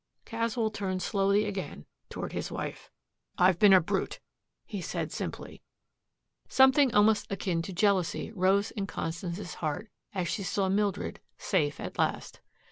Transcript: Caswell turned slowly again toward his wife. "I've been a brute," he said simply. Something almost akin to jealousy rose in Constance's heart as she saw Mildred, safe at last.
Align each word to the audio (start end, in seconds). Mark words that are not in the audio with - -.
Caswell 0.25 0.71
turned 0.71 1.03
slowly 1.03 1.45
again 1.45 1.85
toward 2.09 2.33
his 2.33 2.51
wife. 2.51 2.89
"I've 3.37 3.59
been 3.59 3.71
a 3.71 3.79
brute," 3.79 4.19
he 4.65 4.81
said 4.81 5.11
simply. 5.11 5.61
Something 6.47 6.91
almost 6.95 7.31
akin 7.31 7.61
to 7.61 7.71
jealousy 7.71 8.31
rose 8.31 8.71
in 8.71 8.87
Constance's 8.87 9.53
heart 9.61 9.91
as 10.15 10.27
she 10.27 10.41
saw 10.41 10.69
Mildred, 10.69 11.19
safe 11.37 11.79
at 11.79 11.99
last. 11.99 12.41